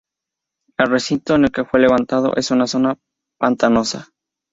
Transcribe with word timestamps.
El 0.79 0.87
recinto 0.89 1.35
en 1.35 1.43
el 1.43 1.51
que 1.51 1.63
fue 1.63 1.79
levantado 1.79 2.35
es 2.35 2.49
una 2.49 2.65
zona 2.65 2.97
pantanosa. 3.39 4.09